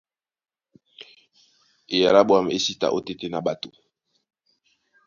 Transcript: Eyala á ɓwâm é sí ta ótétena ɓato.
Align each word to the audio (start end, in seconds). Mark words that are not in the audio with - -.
Eyala 1.95 2.19
á 2.23 2.27
ɓwâm 2.27 2.45
é 2.55 2.57
sí 2.65 2.73
ta 2.81 2.87
ótétena 2.97 3.39
ɓato. 3.45 3.69